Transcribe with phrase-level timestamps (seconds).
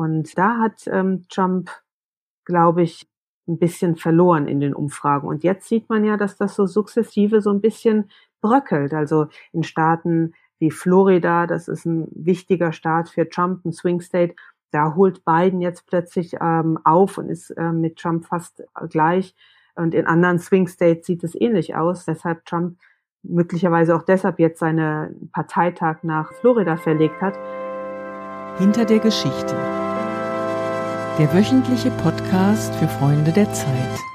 [0.00, 1.68] Und da hat ähm, Trump,
[2.46, 3.06] glaube ich,
[3.46, 5.28] ein bisschen verloren in den Umfragen.
[5.28, 8.10] Und jetzt sieht man ja, dass das so sukzessive so ein bisschen
[8.40, 8.94] bröckelt.
[8.94, 14.36] Also in Staaten wie Florida, das ist ein wichtiger Staat für Trump, ein Swing State,
[14.70, 19.34] da holt Biden jetzt plötzlich ähm, auf und ist äh, mit Trump fast gleich.
[19.74, 22.06] Und in anderen Swing States sieht es ähnlich aus.
[22.06, 22.78] Deshalb Trump
[23.22, 27.36] möglicherweise auch deshalb jetzt seinen Parteitag nach Florida verlegt hat.
[28.58, 29.89] Hinter der Geschichte.
[31.20, 34.09] Der wöchentliche Podcast für Freunde der Zeit.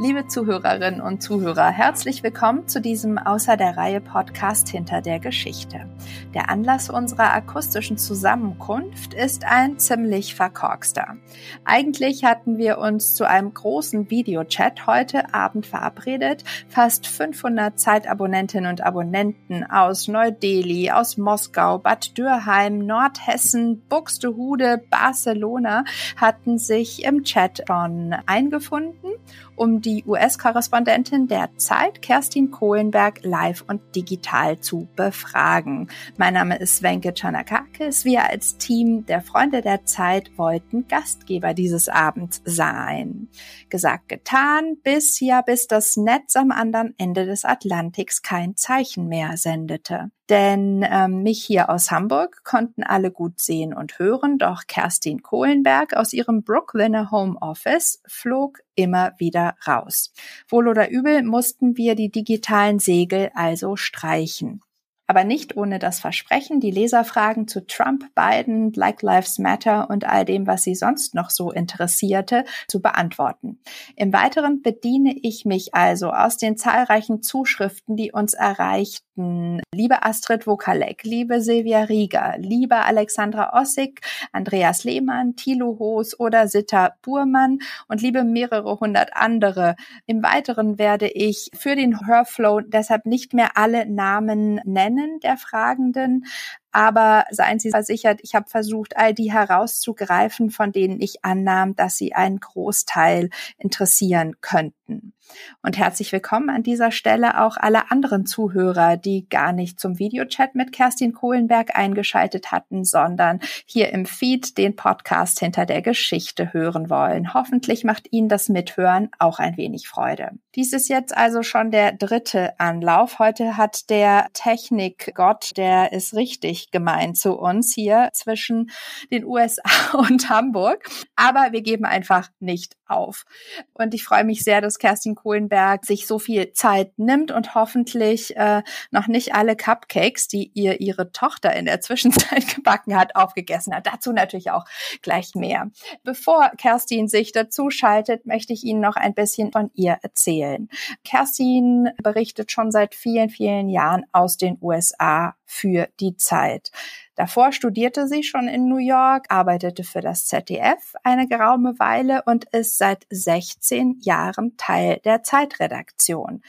[0.00, 5.88] Liebe Zuhörerinnen und Zuhörer, herzlich willkommen zu diesem Außer der Reihe Podcast hinter der Geschichte.
[6.34, 11.16] Der Anlass unserer akustischen Zusammenkunft ist ein ziemlich verkorkster.
[11.64, 16.42] Eigentlich hatten wir uns zu einem großen Videochat heute Abend verabredet.
[16.68, 25.84] Fast 500 Zeitabonnentinnen und Abonnenten aus Neu-Delhi, aus Moskau, Bad Dürheim, Nordhessen, Buxtehude, Barcelona
[26.16, 29.12] hatten sich im Chat schon eingefunden
[29.56, 35.88] um die US-Korrespondentin der Zeit, Kerstin Kohlenberg, live und digital zu befragen.
[36.16, 38.04] Mein Name ist Wenke Chanakakis.
[38.04, 43.28] Wir als Team der Freunde der Zeit wollten Gastgeber dieses Abends sein.
[43.68, 49.36] Gesagt, getan, bis ja, bis das Netz am anderen Ende des Atlantiks kein Zeichen mehr
[49.36, 50.10] sendete.
[50.30, 55.94] Denn ähm, mich hier aus Hamburg konnten alle gut sehen und hören, doch Kerstin Kohlenberg
[55.94, 60.12] aus ihrem Brooklyner Home Office flog immer wieder raus.
[60.48, 64.62] Wohl oder übel mussten wir die digitalen Segel also streichen
[65.06, 70.24] aber nicht ohne das Versprechen, die Leserfragen zu Trump, Biden, Black Lives Matter und all
[70.24, 73.58] dem, was sie sonst noch so interessierte, zu beantworten.
[73.96, 79.60] Im Weiteren bediene ich mich also aus den zahlreichen Zuschriften, die uns erreichten.
[79.72, 84.00] Liebe Astrid Wokalek, liebe Silvia Rieger, liebe Alexandra Ossig,
[84.32, 89.76] Andreas Lehmann, Thilo Hoos oder Sitta Burmann und liebe mehrere hundert andere.
[90.06, 95.36] Im Weiteren werde ich für den Hörflow deshalb nicht mehr alle Namen nennen, kennen der
[95.36, 96.26] Fragenden,
[96.74, 101.96] aber seien Sie versichert, ich habe versucht, all die herauszugreifen, von denen ich annahm, dass
[101.96, 105.14] sie einen Großteil interessieren könnten.
[105.62, 110.54] Und herzlich willkommen an dieser Stelle auch alle anderen Zuhörer, die gar nicht zum Videochat
[110.54, 116.90] mit Kerstin Kohlenberg eingeschaltet hatten, sondern hier im Feed den Podcast hinter der Geschichte hören
[116.90, 117.32] wollen.
[117.32, 120.32] Hoffentlich macht Ihnen das Mithören auch ein wenig Freude.
[120.54, 123.18] Dies ist jetzt also schon der dritte Anlauf.
[123.18, 128.70] Heute hat der Technikgott, der ist richtig gemeint zu uns hier zwischen
[129.10, 129.62] den USA
[129.92, 130.88] und Hamburg.
[131.16, 133.24] Aber wir geben einfach nicht auf.
[133.72, 138.36] Und ich freue mich sehr, dass Kerstin Kohlenberg sich so viel Zeit nimmt und hoffentlich
[138.36, 143.74] äh, noch nicht alle Cupcakes, die ihr ihre Tochter in der Zwischenzeit gebacken hat, aufgegessen
[143.74, 143.86] hat.
[143.86, 144.64] Dazu natürlich auch
[145.02, 145.70] gleich mehr.
[146.02, 150.68] Bevor Kerstin sich dazu schaltet, möchte ich Ihnen noch ein bisschen von ihr erzählen.
[151.04, 156.70] Kerstin berichtet schon seit vielen, vielen Jahren aus den USA für die Zeit.
[157.14, 162.46] Davor studierte sie schon in New York, arbeitete für das ZDF eine geraume Weile und
[162.46, 166.42] ist seit 16 Jahren Teil der Zeitredaktion.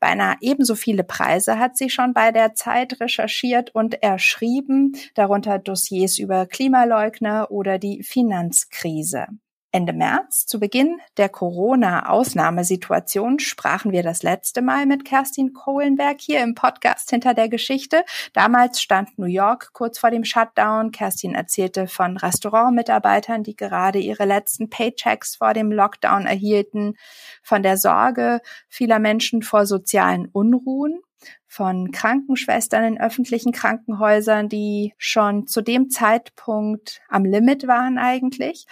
[0.00, 6.18] Beinahe ebenso viele Preise hat sie schon bei der Zeit recherchiert und erschrieben, darunter Dossiers
[6.18, 9.28] über Klimaleugner oder die Finanzkrise.
[9.74, 16.42] Ende März, zu Beginn der Corona-Ausnahmesituation, sprachen wir das letzte Mal mit Kerstin Kohlenberg hier
[16.42, 18.04] im Podcast hinter der Geschichte.
[18.34, 20.90] Damals stand New York kurz vor dem Shutdown.
[20.90, 26.98] Kerstin erzählte von Restaurantmitarbeitern, die gerade ihre letzten Paychecks vor dem Lockdown erhielten,
[27.42, 31.00] von der Sorge vieler Menschen vor sozialen Unruhen
[31.46, 38.66] von Krankenschwestern in öffentlichen Krankenhäusern, die schon zu dem Zeitpunkt am Limit waren eigentlich,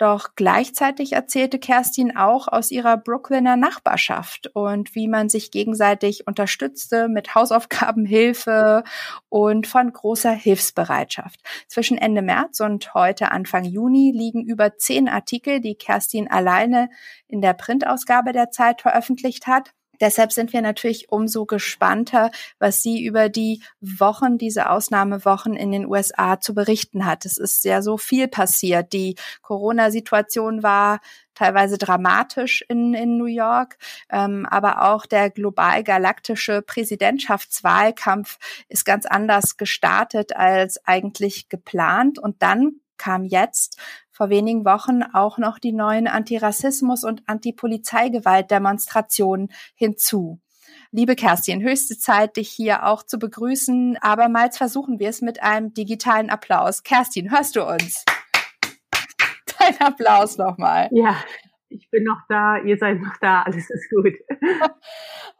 [0.00, 7.08] doch gleichzeitig erzählte Kerstin auch aus ihrer Brooklyner Nachbarschaft und wie man sich gegenseitig unterstützte
[7.08, 8.82] mit Hausaufgabenhilfe
[9.28, 11.40] und von großer Hilfsbereitschaft.
[11.68, 16.88] Zwischen Ende März und heute Anfang Juni liegen über zehn Artikel, die Kerstin alleine
[17.28, 19.72] in der Printausgabe der Zeit veröffentlicht hat.
[20.00, 25.86] Deshalb sind wir natürlich umso gespannter, was sie über die Wochen, diese Ausnahmewochen in den
[25.86, 27.26] USA zu berichten hat.
[27.26, 28.92] Es ist ja so viel passiert.
[28.92, 31.00] Die Corona-Situation war
[31.34, 33.78] teilweise dramatisch in, in New York,
[34.10, 38.38] ähm, aber auch der global-galaktische Präsidentschaftswahlkampf
[38.68, 42.18] ist ganz anders gestartet als eigentlich geplant.
[42.18, 43.78] Und dann kam jetzt
[44.20, 50.38] vor wenigen Wochen auch noch die neuen Antirassismus- und Antipolizeigewalt-Demonstrationen hinzu.
[50.92, 53.96] Liebe Kerstin, höchste Zeit, dich hier auch zu begrüßen.
[54.02, 56.82] Abermals versuchen wir es mit einem digitalen Applaus.
[56.82, 58.04] Kerstin, hörst du uns?
[59.58, 60.90] Ein Applaus nochmal.
[60.92, 61.16] Ja,
[61.70, 64.12] ich bin noch da, ihr seid noch da, alles ist gut.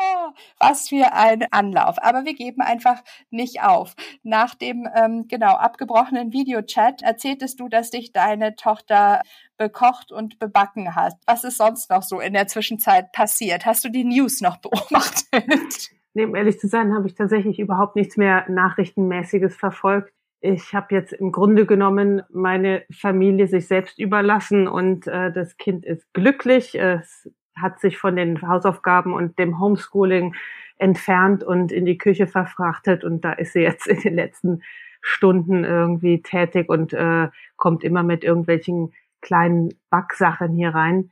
[0.58, 1.96] was für ein Anlauf.
[2.02, 3.94] Aber wir geben einfach nicht auf.
[4.22, 9.22] Nach dem ähm, genau abgebrochenen Videochat erzähltest du, dass dich deine Tochter
[9.56, 11.14] bekocht und bebacken hat.
[11.26, 13.66] Was ist sonst noch so in der Zwischenzeit passiert?
[13.66, 15.90] Hast du die News noch beobachtet?
[16.12, 20.94] Nee, um ehrlich zu sein, habe ich tatsächlich überhaupt nichts mehr Nachrichtenmäßiges verfolgt ich habe
[20.94, 26.74] jetzt im Grunde genommen meine Familie sich selbst überlassen und äh, das Kind ist glücklich.
[26.74, 27.30] Es
[27.60, 30.34] hat sich von den Hausaufgaben und dem Homeschooling
[30.78, 34.62] entfernt und in die Küche verfrachtet und da ist sie jetzt in den letzten
[35.02, 41.10] Stunden irgendwie tätig und äh, kommt immer mit irgendwelchen kleinen Backsachen hier rein.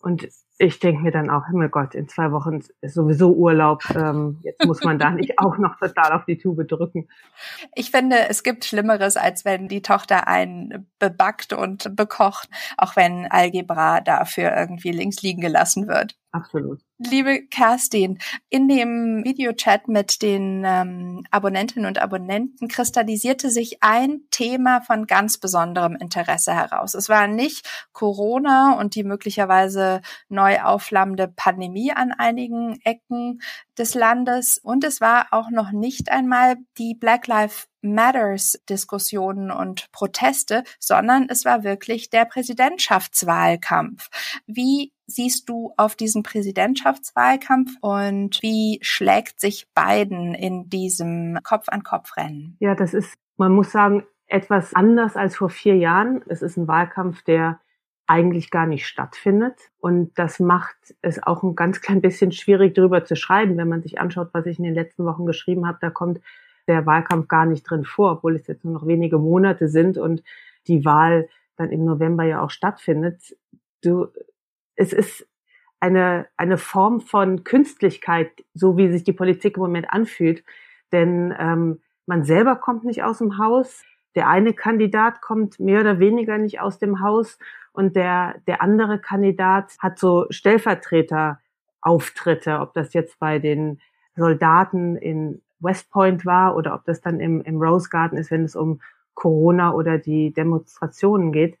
[0.00, 3.84] Und ich denke mir dann auch, Himmelgott, in zwei Wochen ist sowieso Urlaub.
[3.94, 7.08] Ähm, jetzt muss man da nicht auch noch total auf die Tube drücken.
[7.76, 13.26] Ich finde, es gibt Schlimmeres, als wenn die Tochter einen bebackt und bekocht, auch wenn
[13.30, 16.16] Algebra dafür irgendwie links liegen gelassen wird.
[16.30, 16.80] Absolut.
[16.98, 18.18] Liebe Kerstin,
[18.50, 25.38] in dem Videochat mit den ähm, Abonnentinnen und Abonnenten kristallisierte sich ein Thema von ganz
[25.38, 26.94] besonderem Interesse heraus.
[26.94, 30.02] Es war nicht Corona und die möglicherweise
[30.48, 33.40] neu aufflammende Pandemie an einigen Ecken
[33.76, 39.90] des Landes und es war auch noch nicht einmal die Black Lives Matters Diskussionen und
[39.92, 44.08] Proteste, sondern es war wirklich der Präsidentschaftswahlkampf.
[44.46, 52.56] Wie siehst du auf diesen Präsidentschaftswahlkampf und wie schlägt sich Biden in diesem Kopf-an-Kopf-Rennen?
[52.58, 56.22] Ja, das ist, man muss sagen, etwas anders als vor vier Jahren.
[56.26, 57.60] Es ist ein Wahlkampf, der
[58.08, 59.54] eigentlich gar nicht stattfindet.
[59.78, 63.56] Und das macht es auch ein ganz klein bisschen schwierig, darüber zu schreiben.
[63.56, 66.20] Wenn man sich anschaut, was ich in den letzten Wochen geschrieben habe, da kommt
[66.66, 70.22] der Wahlkampf gar nicht drin vor, obwohl es jetzt nur noch wenige Monate sind und
[70.66, 73.36] die Wahl dann im November ja auch stattfindet.
[73.82, 74.08] Du,
[74.74, 75.26] es ist
[75.80, 80.44] eine, eine Form von Künstlichkeit, so wie sich die Politik im Moment anfühlt.
[80.92, 83.82] Denn ähm, man selber kommt nicht aus dem Haus.
[84.14, 87.38] Der eine Kandidat kommt mehr oder weniger nicht aus dem Haus
[87.78, 93.80] und der, der andere Kandidat hat so Stellvertreterauftritte, ob das jetzt bei den
[94.16, 98.44] Soldaten in West Point war oder ob das dann im, im Rose Garden ist, wenn
[98.44, 98.80] es um
[99.14, 101.58] Corona oder die Demonstrationen geht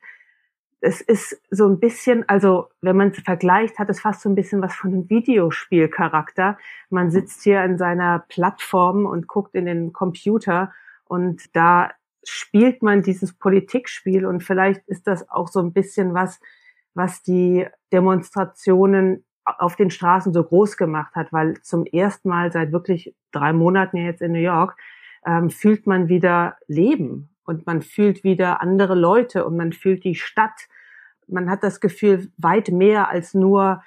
[0.80, 4.34] es ist so ein bisschen, also wenn man es vergleicht, hat es fast so ein
[4.34, 6.56] bisschen was von einem Videospielcharakter.
[6.90, 10.72] Man sitzt hier in seiner Plattform und guckt in den Computer
[11.04, 11.90] und da
[12.28, 16.40] spielt man dieses Politikspiel und vielleicht ist das auch so ein bisschen was,
[16.94, 22.72] was die Demonstrationen auf den Straßen so groß gemacht hat, weil zum ersten Mal seit
[22.72, 24.76] wirklich drei Monaten jetzt in New York
[25.24, 30.14] ähm, fühlt man wieder Leben und man fühlt wieder andere Leute und man fühlt die
[30.14, 30.68] Stadt.
[31.26, 33.82] Man hat das Gefühl, weit mehr als nur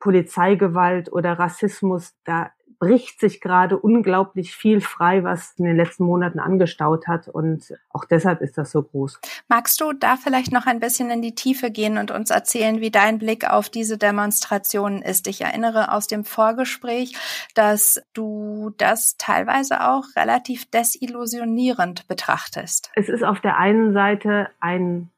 [0.00, 2.14] Polizeigewalt oder Rassismus.
[2.24, 7.28] Da bricht sich gerade unglaublich viel frei, was in den letzten Monaten angestaut hat.
[7.28, 9.20] Und auch deshalb ist das so groß.
[9.48, 12.90] Magst du da vielleicht noch ein bisschen in die Tiefe gehen und uns erzählen, wie
[12.90, 15.26] dein Blick auf diese Demonstrationen ist?
[15.26, 17.16] Ich erinnere aus dem Vorgespräch,
[17.54, 22.90] dass du das teilweise auch relativ desillusionierend betrachtest.
[22.94, 25.10] Es ist auf der einen Seite ein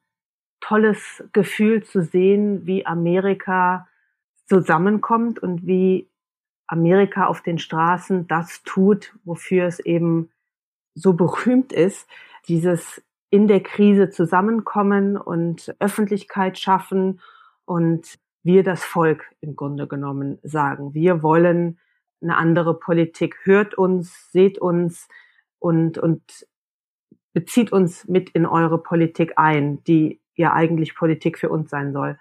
[0.60, 3.88] tolles Gefühl zu sehen, wie Amerika
[4.46, 6.08] zusammenkommt und wie
[6.68, 10.30] Amerika auf den Straßen das tut, wofür es eben
[10.94, 12.06] so berühmt ist,
[12.46, 17.20] dieses in der Krise zusammenkommen und Öffentlichkeit schaffen
[17.64, 20.94] und wir das Volk im Grunde genommen sagen.
[20.94, 21.78] Wir wollen
[22.22, 23.36] eine andere Politik.
[23.44, 25.08] Hört uns, seht uns
[25.58, 26.22] und, und
[27.32, 32.18] bezieht uns mit in eure Politik ein, die ja eigentlich Politik für uns sein soll.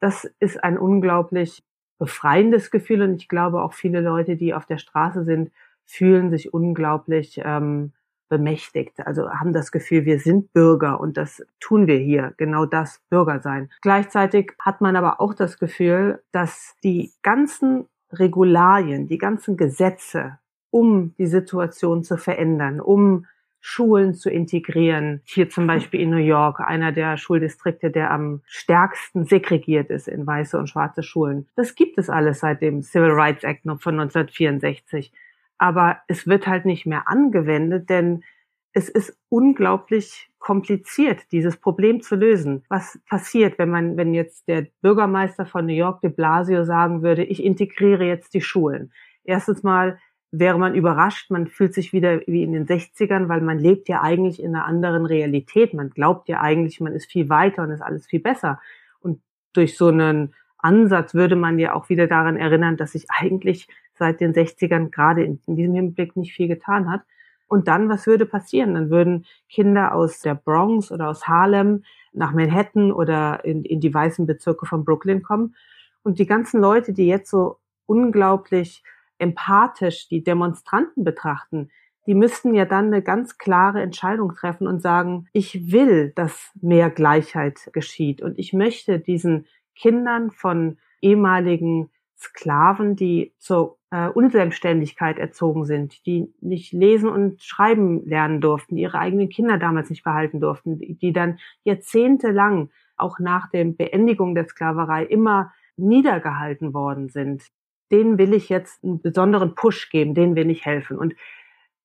[0.00, 1.62] Das ist ein unglaublich
[2.00, 5.52] befreiendes Gefühl und ich glaube auch viele Leute, die auf der Straße sind,
[5.84, 7.92] fühlen sich unglaublich ähm,
[8.30, 13.00] bemächtigt, also haben das Gefühl, wir sind Bürger und das tun wir hier, genau das
[13.10, 13.70] Bürger sein.
[13.82, 20.38] Gleichzeitig hat man aber auch das Gefühl, dass die ganzen Regularien, die ganzen Gesetze,
[20.70, 23.26] um die Situation zu verändern, um
[23.60, 25.20] Schulen zu integrieren.
[25.24, 30.26] Hier zum Beispiel in New York, einer der Schuldistrikte, der am stärksten segregiert ist in
[30.26, 31.46] weiße und schwarze Schulen.
[31.56, 35.12] Das gibt es alles seit dem Civil Rights Act von 1964.
[35.58, 38.24] Aber es wird halt nicht mehr angewendet, denn
[38.72, 42.64] es ist unglaublich kompliziert, dieses Problem zu lösen.
[42.68, 47.24] Was passiert, wenn man, wenn jetzt der Bürgermeister von New York de Blasio sagen würde,
[47.24, 48.92] ich integriere jetzt die Schulen?
[49.22, 49.98] Erstens mal
[50.32, 54.00] wäre man überrascht, man fühlt sich wieder wie in den 60ern, weil man lebt ja
[54.00, 55.74] eigentlich in einer anderen Realität.
[55.74, 58.60] Man glaubt ja eigentlich, man ist viel weiter und ist alles viel besser.
[59.00, 59.20] Und
[59.52, 64.20] durch so einen Ansatz würde man ja auch wieder daran erinnern, dass sich eigentlich seit
[64.20, 67.02] den 60ern gerade in, in diesem Hinblick nicht viel getan hat.
[67.48, 68.74] Und dann, was würde passieren?
[68.74, 71.82] Dann würden Kinder aus der Bronx oder aus Harlem
[72.12, 75.56] nach Manhattan oder in, in die weißen Bezirke von Brooklyn kommen.
[76.04, 78.84] Und die ganzen Leute, die jetzt so unglaublich
[79.20, 81.70] empathisch die Demonstranten betrachten,
[82.06, 86.90] die müssten ja dann eine ganz klare Entscheidung treffen und sagen, ich will, dass mehr
[86.90, 95.64] Gleichheit geschieht und ich möchte diesen Kindern von ehemaligen Sklaven, die zur äh, Unselbstständigkeit erzogen
[95.64, 100.40] sind, die nicht lesen und schreiben lernen durften, die ihre eigenen Kinder damals nicht behalten
[100.40, 107.42] durften, die dann jahrzehntelang auch nach der Beendigung der Sklaverei immer niedergehalten worden sind.
[107.90, 110.98] Denen will ich jetzt einen besonderen Push geben, denen will ich helfen.
[110.98, 111.14] Und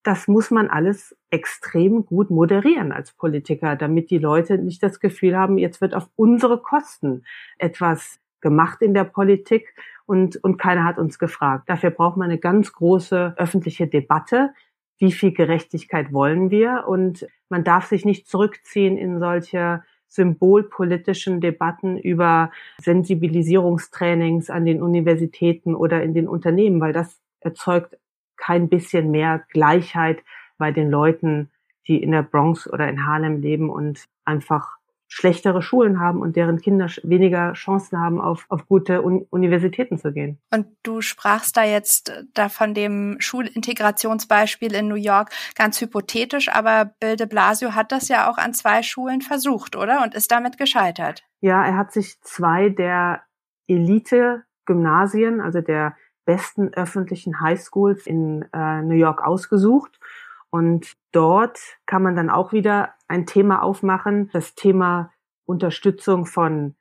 [0.03, 5.35] das muss man alles extrem gut moderieren als Politiker, damit die Leute nicht das Gefühl
[5.35, 7.23] haben, jetzt wird auf unsere Kosten
[7.57, 9.73] etwas gemacht in der Politik
[10.05, 11.67] und, und keiner hat uns gefragt.
[11.67, 14.53] Dafür braucht man eine ganz große öffentliche Debatte.
[14.99, 16.85] Wie viel Gerechtigkeit wollen wir?
[16.87, 19.83] Und man darf sich nicht zurückziehen in solche
[20.15, 27.97] symbolpolitischen Debatten über Sensibilisierungstrainings an den Universitäten oder in den Unternehmen, weil das erzeugt
[28.37, 30.23] kein bisschen mehr Gleichheit
[30.57, 31.51] bei den Leuten,
[31.87, 34.74] die in der Bronx oder in Harlem leben und einfach
[35.07, 40.11] schlechtere Schulen haben und deren Kinder weniger Chancen haben, auf, auf gute Un Universitäten zu
[40.11, 40.39] gehen.
[40.51, 46.49] Und du sprachst da jetzt äh, da von dem Schulintegrationsbeispiel in New York ganz hypothetisch,
[46.49, 50.03] aber Bill de Blasio hat das ja auch an zwei Schulen versucht, oder?
[50.03, 51.23] Und ist damit gescheitert.
[51.41, 53.21] Ja, er hat sich zwei der
[53.67, 55.95] Elite-Gymnasien, also der
[56.25, 59.99] besten öffentlichen Highschools in äh, New York ausgesucht
[60.55, 64.29] und dort kann man dann auch wieder ein Thema aufmachen.
[64.33, 65.11] Das Thema
[65.45, 66.75] Unterstützung von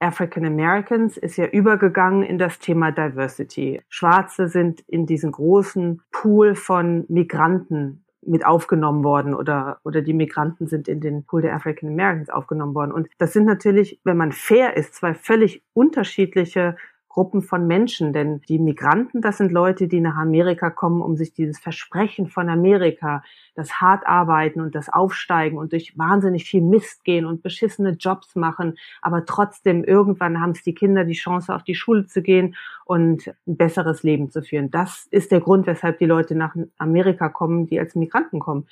[0.00, 3.82] African Americans ist ja übergegangen in das Thema Diversity.
[3.88, 10.66] Schwarze sind in diesen großen Pool von Migranten mit aufgenommen worden oder, oder die Migranten
[10.66, 12.92] sind in den Pool der African Americans aufgenommen worden.
[12.92, 16.76] Und das sind natürlich, wenn man fair ist, zwei völlig unterschiedliche
[17.12, 18.12] Gruppen von Menschen.
[18.12, 22.48] Denn die Migranten, das sind Leute, die nach Amerika kommen, um sich dieses Versprechen von
[22.48, 23.22] Amerika,
[23.54, 28.34] das hart arbeiten und das Aufsteigen und durch wahnsinnig viel Mist gehen und beschissene Jobs
[28.34, 32.56] machen, aber trotzdem irgendwann haben es die Kinder die Chance, auf die Schule zu gehen
[32.86, 34.70] und ein besseres Leben zu führen.
[34.70, 38.66] Das ist der Grund, weshalb die Leute nach Amerika kommen, die als Migranten kommen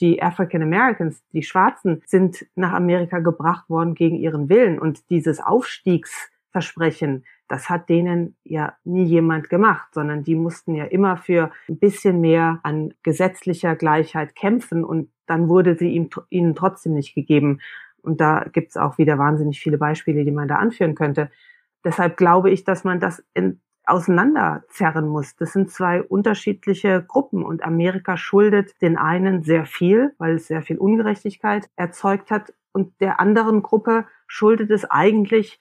[0.00, 4.80] die African Americans, die Schwarzen, sind nach Amerika gebracht worden gegen ihren Willen.
[4.80, 11.18] Und dieses Aufstiegsversprechen, das hat denen ja nie jemand gemacht, sondern die mussten ja immer
[11.18, 16.94] für ein bisschen mehr an gesetzlicher Gleichheit kämpfen und dann wurde sie ihm, ihnen trotzdem
[16.94, 17.60] nicht gegeben.
[18.00, 21.30] Und da gibt's auch wieder wahnsinnig viele Beispiele, die man da anführen könnte.
[21.84, 25.36] Deshalb glaube ich, dass man das in, auseinanderzerren muss.
[25.36, 30.62] Das sind zwei unterschiedliche Gruppen und Amerika schuldet den einen sehr viel, weil es sehr
[30.62, 35.60] viel Ungerechtigkeit erzeugt hat und der anderen Gruppe schuldet es eigentlich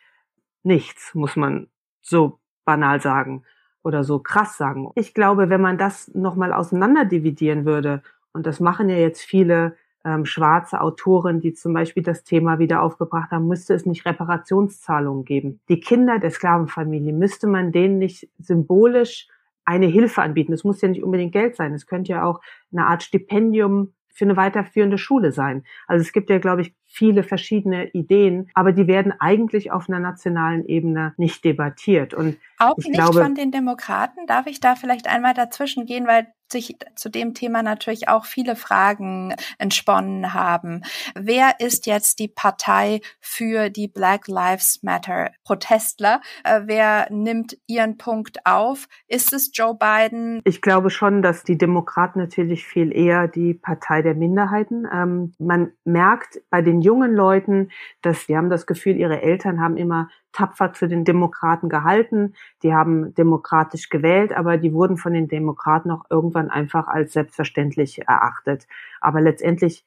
[0.63, 1.67] nichts, muss man
[2.01, 3.43] so banal sagen
[3.83, 4.91] oder so krass sagen.
[4.95, 8.03] Ich glaube, wenn man das nochmal auseinander dividieren würde,
[8.33, 12.81] und das machen ja jetzt viele ähm, schwarze Autoren, die zum Beispiel das Thema wieder
[12.81, 15.59] aufgebracht haben, müsste es nicht Reparationszahlungen geben.
[15.69, 19.27] Die Kinder der Sklavenfamilie, müsste man denen nicht symbolisch
[19.65, 20.53] eine Hilfe anbieten.
[20.53, 21.73] Es muss ja nicht unbedingt Geld sein.
[21.73, 22.41] Es könnte ja auch
[22.71, 25.63] eine Art Stipendium für eine weiterführende Schule sein.
[25.87, 29.99] Also es gibt ja, glaube ich, viele verschiedene Ideen, aber die werden eigentlich auf einer
[29.99, 32.13] nationalen Ebene nicht debattiert.
[32.13, 34.27] Und auch nicht glaube, von den Demokraten.
[34.27, 38.55] Darf ich da vielleicht einmal dazwischen gehen, weil sich zu dem Thema natürlich auch viele
[38.55, 40.81] Fragen entsponnen haben.
[41.15, 46.21] Wer ist jetzt die Partei für die Black Lives Matter Protestler?
[46.43, 48.87] Äh, wer nimmt ihren Punkt auf?
[49.07, 50.41] Ist es Joe Biden?
[50.43, 54.87] Ich glaube schon, dass die Demokraten natürlich viel eher die Partei der Minderheiten.
[54.91, 57.69] Ähm, man merkt bei den jungen Leuten,
[58.01, 62.33] dass sie haben das Gefühl, ihre Eltern haben immer tapfer zu den Demokraten gehalten.
[62.63, 68.07] Die haben demokratisch gewählt, aber die wurden von den Demokraten auch irgendwann einfach als selbstverständlich
[68.07, 68.67] erachtet.
[68.99, 69.85] Aber letztendlich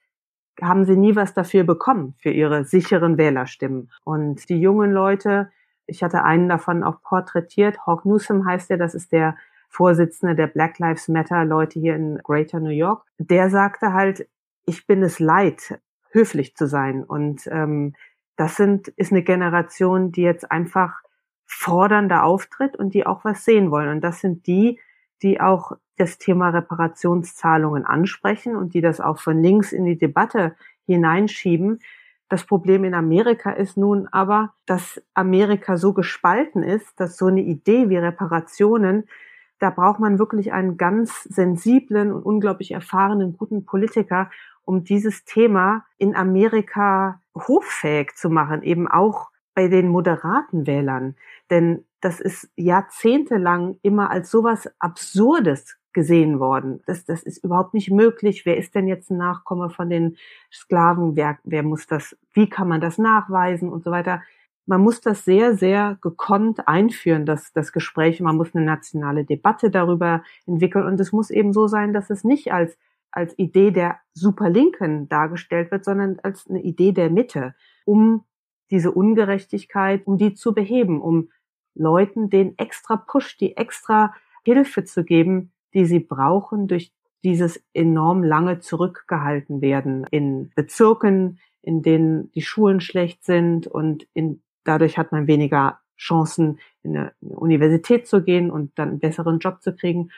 [0.61, 3.91] haben sie nie was dafür bekommen, für ihre sicheren Wählerstimmen.
[4.05, 5.51] Und die jungen Leute,
[5.87, 9.37] ich hatte einen davon auch porträtiert, Hawk Newsom heißt er, das ist der
[9.69, 14.29] Vorsitzende der Black Lives Matter Leute hier in Greater New York, der sagte halt,
[14.67, 15.81] ich bin es leid,
[16.15, 17.95] höflich zu sein und ähm,
[18.37, 20.95] das sind, ist eine Generation, die jetzt einfach
[21.47, 23.89] fordernder auftritt und die auch was sehen wollen.
[23.89, 24.81] Und das sind die,
[25.23, 30.57] die auch das Thema Reparationszahlungen ansprechen und die das auch von links in die Debatte
[30.87, 31.81] hineinschieben.
[32.29, 37.43] Das Problem in Amerika ist nun aber, dass Amerika so gespalten ist, dass so eine
[37.43, 39.05] Idee wie Reparationen,
[39.61, 44.31] da braucht man wirklich einen ganz sensiblen und unglaublich erfahrenen, guten Politiker,
[44.65, 51.17] um dieses Thema in Amerika hoffähig zu machen, eben auch bei den moderaten Wählern.
[51.51, 56.83] Denn das ist jahrzehntelang immer als sowas Absurdes gesehen worden.
[56.87, 58.45] Das, das ist überhaupt nicht möglich.
[58.45, 60.17] Wer ist denn jetzt ein Nachkomme von den
[60.53, 61.17] Sklaven?
[61.17, 64.21] Wer, wer muss das, wie kann man das nachweisen und so weiter?
[64.67, 68.21] Man muss das sehr, sehr gekonnt einführen, das, das Gespräch.
[68.21, 70.85] Man muss eine nationale Debatte darüber entwickeln.
[70.85, 72.77] Und es muss eben so sein, dass es nicht als,
[73.15, 77.55] als Idee der Superlinken dargestellt wird, sondern als eine Idee der Mitte,
[77.85, 78.25] um
[78.71, 81.31] diese Ungerechtigkeit, um die zu beheben, um
[81.75, 86.93] Leuten den extra Push, die extra Hilfe zu geben, die sie brauchen durch
[87.25, 94.43] dieses enorm lange zurückgehalten werden in Bezirken, in denen die Schulen schlecht sind und in,
[94.65, 99.63] dadurch hat man weniger Chancen, in eine, Universität zu gehen und dann einen besseren Job
[99.63, 100.11] zu kriegen.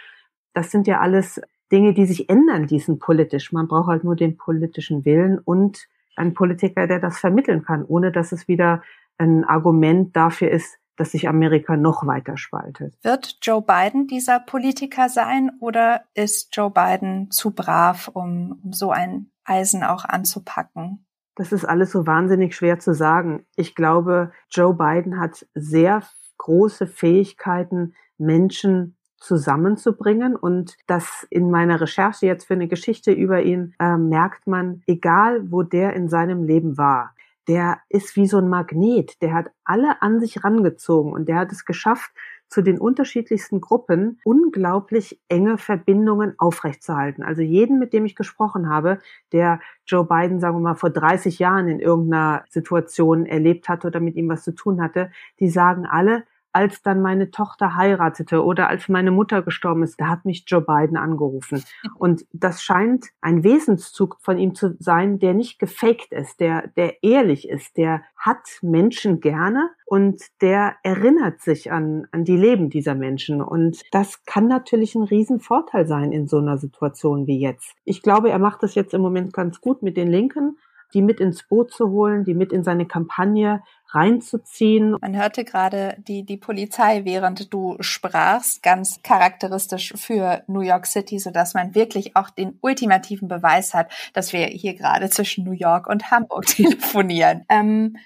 [0.53, 1.41] Das sind ja alles
[1.73, 3.53] Dinge, die sich ändern, die sind politisch.
[3.53, 8.13] Man braucht halt nur den politischen Willen und einen Politiker, der das vermitteln kann, ohne
[8.13, 8.83] dass es wieder
[9.19, 12.95] ein Argument dafür ist, dass sich Amerika noch weiter spaltet.
[13.03, 18.91] Wird Joe Biden dieser Politiker sein oder ist Joe Biden zu brav, um, um so
[18.91, 21.07] ein Eisen auch anzupacken?
[21.35, 23.45] Das ist alles so wahnsinnig schwer zu sagen.
[23.57, 26.03] Ich glaube, Joe Biden hat sehr
[26.39, 30.37] große Fähigkeiten, Menschen zusammenzubringen.
[30.37, 35.51] Und das in meiner Recherche jetzt für eine Geschichte über ihn äh, merkt man, egal
[35.51, 37.15] wo der in seinem Leben war,
[37.49, 41.53] der ist wie so ein Magnet, der hat alle an sich rangezogen und der hat
[41.53, 42.11] es geschafft,
[42.49, 47.25] zu den unterschiedlichsten Gruppen unglaublich enge Verbindungen aufrechtzuerhalten.
[47.25, 48.99] Also jeden, mit dem ich gesprochen habe,
[49.33, 54.01] der Joe Biden, sagen wir mal, vor 30 Jahren in irgendeiner Situation erlebt hatte oder
[54.01, 56.25] mit ihm was zu tun hatte, die sagen alle,
[56.57, 60.63] als dann meine Tochter heiratete oder als meine Mutter gestorben ist, da hat mich Joe
[60.63, 61.63] Biden angerufen.
[61.99, 67.03] Und das scheint ein Wesenszug von ihm zu sein, der nicht gefaked ist, der, der
[67.03, 72.95] ehrlich ist, der hat Menschen gerne und der erinnert sich an, an die Leben dieser
[72.95, 73.43] Menschen.
[73.43, 77.75] Und das kann natürlich ein Riesenvorteil sein in so einer Situation wie jetzt.
[77.85, 80.57] Ich glaube, er macht das jetzt im Moment ganz gut mit den Linken
[80.95, 84.97] die mit ins Boot zu holen, die mit in seine Kampagne reinzuziehen.
[85.01, 91.19] Man hörte gerade die, die Polizei, während du sprachst, ganz charakteristisch für New York City,
[91.19, 95.53] so dass man wirklich auch den ultimativen Beweis hat, dass wir hier gerade zwischen New
[95.53, 97.45] York und Hamburg telefonieren.
[97.49, 97.97] Ähm,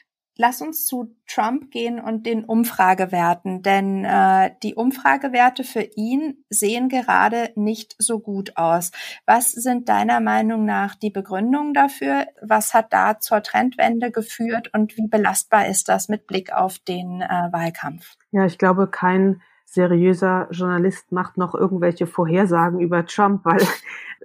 [0.42, 6.88] Lass uns zu Trump gehen und den Umfragewerten, denn äh, die Umfragewerte für ihn sehen
[6.88, 8.90] gerade nicht so gut aus.
[9.26, 12.24] Was sind deiner Meinung nach die Begründungen dafür?
[12.40, 17.20] Was hat da zur Trendwende geführt und wie belastbar ist das mit Blick auf den
[17.20, 18.16] äh, Wahlkampf?
[18.31, 23.61] Ja, ich glaube, kein seriöser Journalist macht noch irgendwelche Vorhersagen über Trump, weil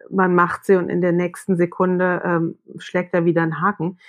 [0.10, 4.00] man macht sie und in der nächsten Sekunde ähm, schlägt er wieder einen Haken.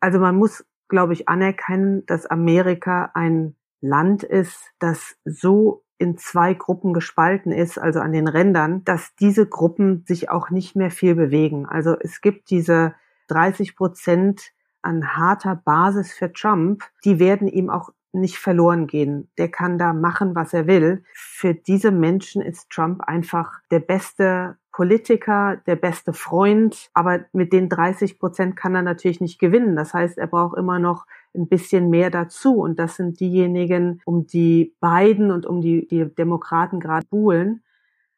[0.00, 6.52] Also man muss glaube ich, anerkennen, dass Amerika ein Land ist, das so in zwei
[6.52, 11.14] Gruppen gespalten ist, also an den Rändern, dass diese Gruppen sich auch nicht mehr viel
[11.14, 11.64] bewegen.
[11.66, 12.94] Also es gibt diese
[13.28, 14.52] 30 Prozent
[14.82, 19.30] an harter Basis für Trump, die werden ihm auch nicht verloren gehen.
[19.38, 21.04] Der kann da machen, was er will.
[21.14, 27.68] Für diese Menschen ist Trump einfach der beste Politiker, der beste Freund, aber mit den
[27.68, 29.76] 30 Prozent kann er natürlich nicht gewinnen.
[29.76, 32.56] Das heißt, er braucht immer noch ein bisschen mehr dazu.
[32.56, 37.62] Und das sind diejenigen, um die beiden und um die, die Demokraten gerade buhlen.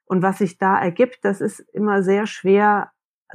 [0.06, 2.92] Und was sich da ergibt, das ist immer sehr schwer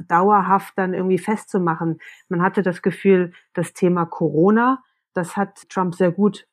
[0.08, 2.00] dauerhaft dann irgendwie festzumachen.
[2.28, 6.46] Man hatte das Gefühl, das Thema Corona, das hat Trump sehr gut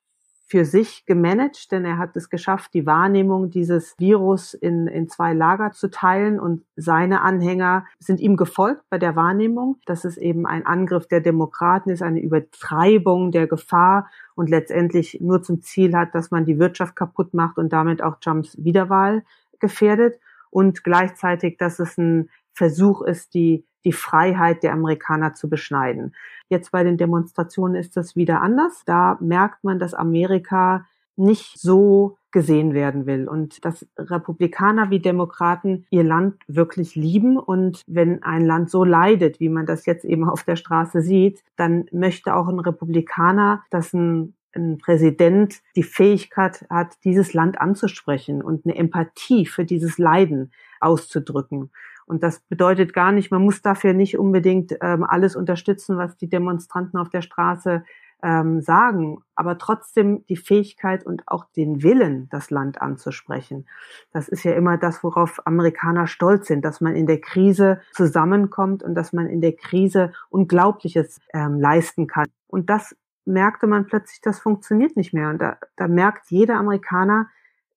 [0.48, 5.34] für sich gemanagt, denn er hat es geschafft, die Wahrnehmung dieses Virus in, in zwei
[5.34, 10.46] Lager zu teilen und seine Anhänger sind ihm gefolgt bei der Wahrnehmung, dass es eben
[10.46, 16.16] ein Angriff der Demokraten ist, eine Übertreibung der Gefahr und letztendlich nur zum Ziel hat,
[16.16, 19.24] dass man die Wirtschaft kaputt macht und damit auch Trumps Wiederwahl
[19.60, 20.18] gefährdet.
[20.50, 26.16] Und gleichzeitig, dass es ein Versuch ist, die, die Freiheit der Amerikaner zu beschneiden.
[26.50, 28.84] Jetzt bei den Demonstrationen ist das wieder anders.
[28.86, 30.86] Da merkt man, dass Amerika
[31.16, 37.82] nicht so gesehen werden will und dass Republikaner wie Demokraten ihr Land wirklich lieben und
[37.88, 41.86] wenn ein Land so leidet, wie man das jetzt eben auf der Straße sieht, dann
[41.92, 48.66] möchte auch ein Republikaner, dass ein ein Präsident die Fähigkeit hat, dieses Land anzusprechen und
[48.66, 51.72] eine Empathie für dieses Leiden auszudrücken.
[52.08, 56.30] Und das bedeutet gar nicht, man muss dafür nicht unbedingt ähm, alles unterstützen, was die
[56.30, 57.84] Demonstranten auf der Straße
[58.24, 63.68] ähm, sagen, aber trotzdem die Fähigkeit und auch den Willen, das Land anzusprechen.
[64.12, 68.82] Das ist ja immer das, worauf Amerikaner stolz sind, dass man in der Krise zusammenkommt
[68.82, 72.26] und dass man in der Krise Unglaubliches ähm, leisten kann.
[72.48, 75.30] Und das merkte man plötzlich, das funktioniert nicht mehr.
[75.30, 77.28] Und da, da merkt jeder Amerikaner,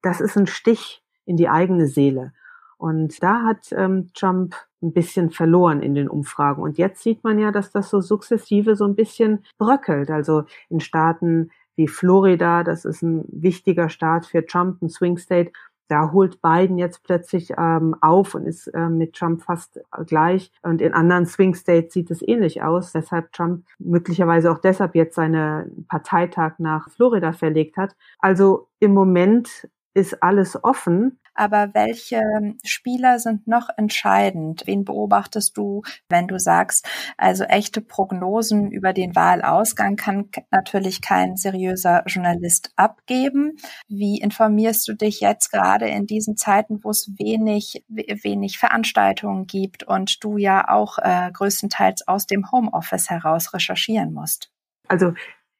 [0.00, 2.32] das ist ein Stich in die eigene Seele.
[2.80, 6.62] Und da hat ähm, Trump ein bisschen verloren in den Umfragen.
[6.62, 10.10] Und jetzt sieht man ja, dass das so sukzessive so ein bisschen bröckelt.
[10.10, 15.52] Also in Staaten wie Florida, das ist ein wichtiger Staat für Trump, ein Swing State,
[15.88, 20.50] da holt Biden jetzt plötzlich ähm, auf und ist äh, mit Trump fast gleich.
[20.62, 25.16] Und in anderen Swing States sieht es ähnlich aus, weshalb Trump möglicherweise auch deshalb jetzt
[25.16, 27.94] seinen Parteitag nach Florida verlegt hat.
[28.20, 31.18] Also im Moment ist alles offen.
[31.40, 32.20] Aber welche
[32.64, 34.64] Spieler sind noch entscheidend?
[34.66, 41.38] Wen beobachtest du, wenn du sagst, also echte Prognosen über den Wahlausgang kann natürlich kein
[41.38, 43.56] seriöser Journalist abgeben.
[43.88, 49.82] Wie informierst du dich jetzt gerade in diesen Zeiten, wo es wenig, wenig Veranstaltungen gibt
[49.82, 54.50] und du ja auch äh, größtenteils aus dem Homeoffice heraus recherchieren musst?
[54.88, 55.14] Also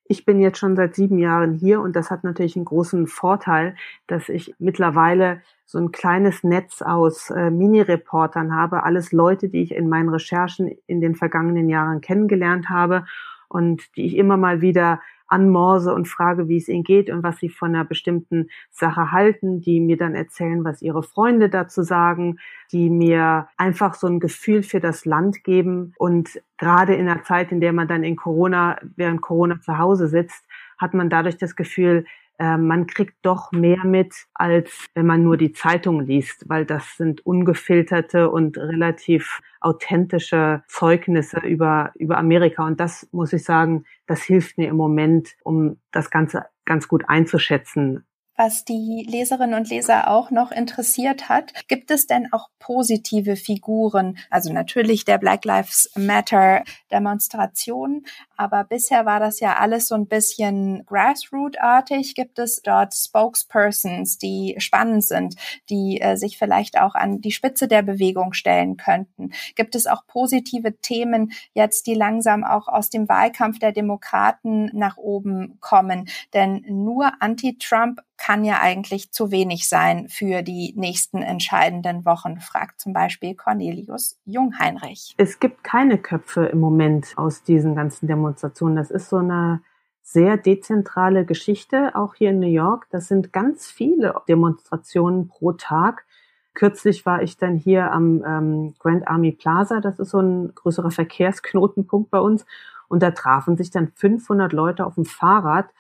[0.05, 3.77] ich bin jetzt schon seit sieben Jahren hier und das hat natürlich einen großen Vorteil,
[4.09, 5.41] dass ich mittlerweile
[5.71, 10.77] so ein kleines Netz aus äh, Mini-Reportern habe, alles Leute, die ich in meinen Recherchen
[10.89, 13.05] in den vergangenen Jahren kennengelernt habe
[13.49, 17.39] und die ich immer mal wieder anmorse und frage, wie es ihnen geht und was
[17.39, 22.41] sie von einer bestimmten Sache halten, die mir dann erzählen, was ihre Freunde dazu sagen,
[22.73, 25.95] die mir einfach so ein Gefühl für das Land geben.
[25.99, 30.09] Und gerade in der Zeit, in der man dann in Corona, während Corona zu Hause
[30.09, 30.45] sitzt,
[30.79, 32.07] hat man dadurch das Gefühl,
[32.41, 36.97] äh, man kriegt doch mehr mit, als wenn man nur die Zeitung liest, weil das
[36.97, 42.67] sind ungefilterte und relativ authentische Zeugnisse über, über Amerika.
[42.67, 47.05] Und das muss ich sagen, das hilft mir im Moment, um das Ganze ganz gut
[47.09, 48.07] einzuschätzen,
[48.41, 51.53] was die Leserinnen und Leser auch noch interessiert hat.
[51.69, 54.17] Gibt es denn auch positive Figuren?
[54.31, 58.07] Also natürlich der Black Lives Matter Demonstration,
[58.39, 62.15] aber bisher war das ja alles so ein bisschen grassroot-artig.
[62.15, 65.35] Gibt es dort Spokespersons, die spannend sind,
[65.69, 69.33] die äh, sich vielleicht auch an die Spitze der Bewegung stellen könnten?
[69.55, 74.97] Gibt es auch positive Themen jetzt, die langsam auch aus dem Wahlkampf der Demokraten nach
[74.97, 76.09] oben kommen?
[76.33, 82.79] Denn nur Anti-Trump kann ja eigentlich zu wenig sein für die nächsten entscheidenden Wochen, fragt
[82.79, 85.15] zum Beispiel Cornelius Jungheinrich.
[85.17, 88.77] Es gibt keine Köpfe im Moment aus diesen ganzen Demonstrationen.
[88.77, 89.63] Das ist so eine
[90.03, 92.89] sehr dezentrale Geschichte, auch hier in New York.
[92.91, 96.05] Das sind ganz viele Demonstrationen pro Tag.
[96.53, 99.81] Kürzlich war ich dann hier am ähm, Grand Army Plaza.
[99.81, 102.45] Das ist so ein größerer Verkehrsknotenpunkt bei uns.
[102.89, 105.71] Und da trafen sich dann 500 Leute auf dem Fahrrad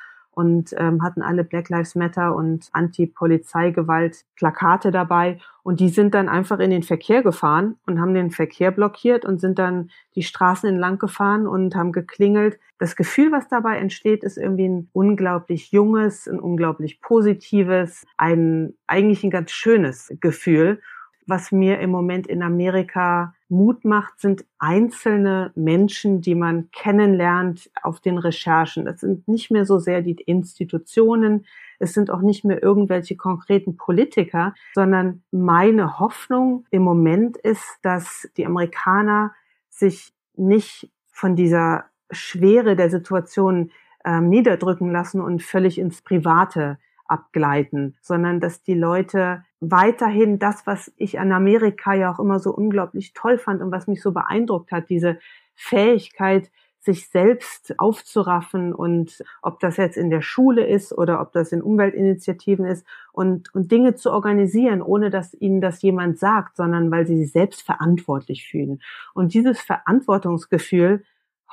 [0.40, 5.38] und ähm, hatten alle Black Lives Matter und Anti-Polizeigewalt Plakate dabei.
[5.62, 9.38] Und die sind dann einfach in den Verkehr gefahren und haben den Verkehr blockiert und
[9.38, 12.59] sind dann die Straßen entlang gefahren und haben geklingelt.
[12.79, 19.22] Das Gefühl, was dabei entsteht, ist irgendwie ein unglaublich junges, ein unglaublich positives, ein eigentlich
[19.22, 20.81] ein ganz schönes Gefühl.
[21.26, 28.00] Was mir im Moment in Amerika Mut macht, sind einzelne Menschen, die man kennenlernt auf
[28.00, 28.84] den Recherchen.
[28.84, 31.46] Das sind nicht mehr so sehr die Institutionen,
[31.78, 38.28] es sind auch nicht mehr irgendwelche konkreten Politiker, sondern meine Hoffnung im Moment ist, dass
[38.36, 39.34] die Amerikaner
[39.68, 43.70] sich nicht von dieser Schwere der Situation
[44.04, 50.92] ähm, niederdrücken lassen und völlig ins Private abgleiten, sondern dass die Leute weiterhin das, was
[50.96, 54.73] ich an Amerika ja auch immer so unglaublich toll fand und was mich so beeindruckt
[54.73, 55.18] hat, diese
[55.55, 56.51] Fähigkeit,
[56.83, 61.61] sich selbst aufzuraffen und ob das jetzt in der Schule ist oder ob das in
[61.61, 67.07] Umweltinitiativen ist und, und Dinge zu organisieren, ohne dass ihnen das jemand sagt, sondern weil
[67.07, 68.81] sie sich selbst verantwortlich fühlen.
[69.12, 71.05] Und dieses Verantwortungsgefühl,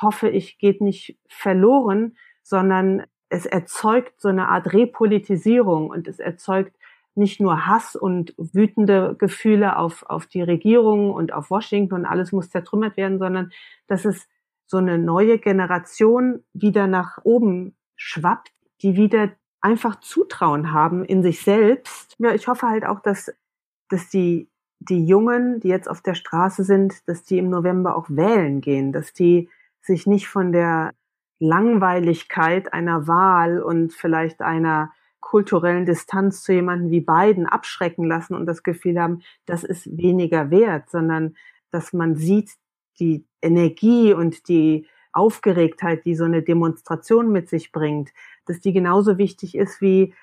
[0.01, 6.76] hoffe ich, geht nicht verloren, sondern es erzeugt so eine Art Repolitisierung und es erzeugt
[7.17, 12.31] nicht nur Hass und wütende Gefühle auf, auf die Regierung und auf Washington und alles
[12.31, 13.51] muss zertrümmert werden, sondern
[13.87, 14.27] dass es
[14.65, 18.51] so eine neue Generation wieder nach oben schwappt,
[18.81, 22.15] die wieder einfach Zutrauen haben in sich selbst.
[22.19, 23.33] Ja, ich hoffe halt auch, dass,
[23.89, 24.49] dass die,
[24.79, 28.91] die Jungen, die jetzt auf der Straße sind, dass die im November auch wählen gehen,
[28.91, 29.49] dass die
[29.81, 30.93] sich nicht von der
[31.39, 38.45] Langweiligkeit einer Wahl und vielleicht einer kulturellen Distanz zu jemanden wie Biden abschrecken lassen und
[38.45, 41.35] das Gefühl haben, das ist weniger wert, sondern
[41.71, 42.51] dass man sieht,
[42.99, 48.11] die Energie und die Aufgeregtheit, die so eine Demonstration mit sich bringt,
[48.45, 50.13] dass die genauso wichtig ist wie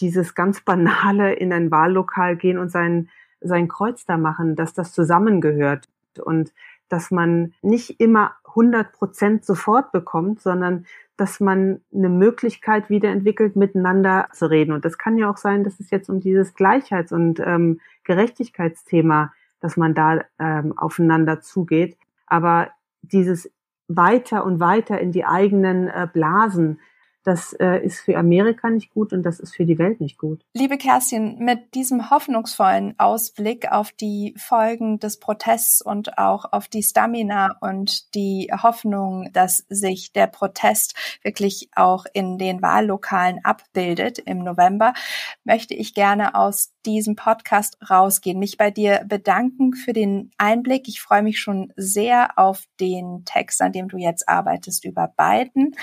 [0.00, 3.08] dieses ganz banale in ein Wahllokal gehen und sein,
[3.40, 5.88] sein Kreuz da machen, dass das zusammengehört
[6.22, 6.52] und
[6.88, 14.28] dass man nicht immer 100 Prozent sofort bekommt, sondern dass man eine Möglichkeit wiederentwickelt, miteinander
[14.32, 14.72] zu reden.
[14.72, 19.32] Und das kann ja auch sein, dass es jetzt um dieses Gleichheits- und ähm, Gerechtigkeitsthema,
[19.60, 21.96] dass man da ähm, aufeinander zugeht.
[22.26, 22.70] Aber
[23.02, 23.50] dieses
[23.88, 26.80] weiter und weiter in die eigenen äh, Blasen
[27.26, 30.42] das äh, ist für Amerika nicht gut und das ist für die Welt nicht gut.
[30.54, 36.84] Liebe Kerstin, mit diesem hoffnungsvollen Ausblick auf die Folgen des Protests und auch auf die
[36.84, 44.44] Stamina und die Hoffnung, dass sich der Protest wirklich auch in den Wahllokalen abbildet im
[44.44, 44.94] November,
[45.42, 50.86] möchte ich gerne aus diesem Podcast rausgehen, mich bei dir bedanken für den Einblick.
[50.86, 55.74] Ich freue mich schon sehr auf den Text, an dem du jetzt arbeitest über Biden.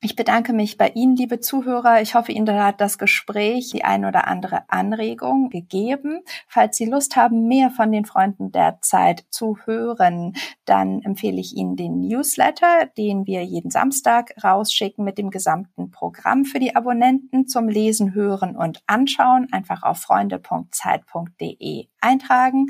[0.00, 2.00] Ich bedanke mich bei Ihnen, liebe Zuhörer.
[2.02, 6.20] Ich hoffe, Ihnen hat das Gespräch die ein oder andere Anregung gegeben.
[6.48, 11.56] Falls Sie Lust haben, mehr von den Freunden der Zeit zu hören, dann empfehle ich
[11.56, 17.46] Ihnen den Newsletter, den wir jeden Samstag rausschicken mit dem gesamten Programm für die Abonnenten
[17.46, 19.48] zum Lesen, Hören und Anschauen.
[19.52, 22.66] Einfach auf freunde.zeit.de eintragen.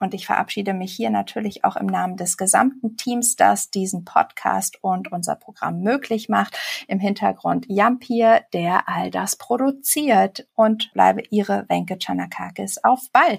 [0.00, 4.82] Und ich verabschiede mich hier natürlich auch im Namen des gesamten Teams, das diesen Podcast
[4.82, 6.58] und unser Programm möglich macht.
[6.88, 12.82] Im Hintergrund Jampir, der all das produziert und bleibe Ihre Wenke Chanakakis.
[12.82, 13.38] Auf bald!